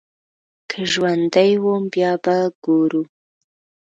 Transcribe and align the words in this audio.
که 0.69 0.79
ژوندی 0.91 1.53
وم 1.63 1.83
بيا 1.93 2.11
به 2.23 2.37
ګورو. 2.63 3.03